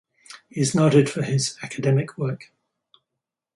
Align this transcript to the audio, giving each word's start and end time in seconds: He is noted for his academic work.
He 0.49 0.59
is 0.61 0.73
noted 0.73 1.11
for 1.11 1.21
his 1.21 1.57
academic 1.61 2.17
work. 2.17 2.51